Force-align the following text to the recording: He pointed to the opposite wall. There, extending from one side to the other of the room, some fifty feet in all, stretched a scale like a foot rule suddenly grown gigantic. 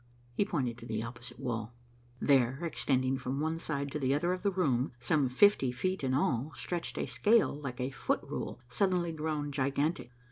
He 0.33 0.45
pointed 0.45 0.79
to 0.79 0.87
the 0.87 1.03
opposite 1.03 1.39
wall. 1.39 1.75
There, 2.19 2.57
extending 2.65 3.19
from 3.19 3.39
one 3.39 3.59
side 3.59 3.91
to 3.91 3.99
the 3.99 4.15
other 4.15 4.33
of 4.33 4.41
the 4.41 4.49
room, 4.49 4.93
some 4.97 5.29
fifty 5.29 5.71
feet 5.71 6.03
in 6.03 6.15
all, 6.15 6.51
stretched 6.55 6.97
a 6.97 7.05
scale 7.05 7.53
like 7.53 7.79
a 7.79 7.91
foot 7.91 8.21
rule 8.23 8.59
suddenly 8.67 9.11
grown 9.11 9.51
gigantic. 9.51 10.09